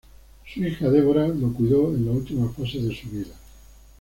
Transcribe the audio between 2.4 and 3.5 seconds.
fase de su vida.